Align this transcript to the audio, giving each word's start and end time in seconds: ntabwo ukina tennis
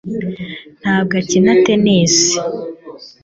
ntabwo 0.81 1.13
ukina 1.21 1.51
tennis 1.65 2.15